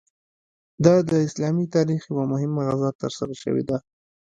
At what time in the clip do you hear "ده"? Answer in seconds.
3.69-3.77